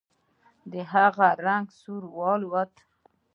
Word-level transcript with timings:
د 0.71 0.73
هغه 0.91 1.27
رنګ 1.45 1.65
سور 1.79 2.03
واوښت. 2.15 2.73